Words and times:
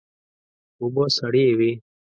اوبه 0.81 1.03
سړې 1.17 1.45
وې. 1.57 1.71